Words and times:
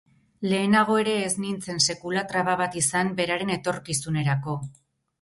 Lehenago 0.53 0.95
ere 1.01 1.13
ez 1.25 1.29
nintzen 1.43 1.83
sekula 1.87 2.25
traba 2.33 2.57
bat 2.65 2.81
izan 2.85 3.15
beraren 3.23 3.57
etorkizunerako. 3.61 4.61